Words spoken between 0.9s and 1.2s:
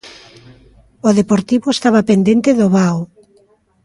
O